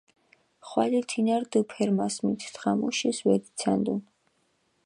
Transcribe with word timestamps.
ხვალე 0.67 1.01
თინა 1.09 1.35
რდჷ 1.41 1.61
ფერმას, 1.71 2.15
მით 2.25 2.41
დღამუშის 2.55 3.17
ვეძიცანდუნ. 3.27 3.99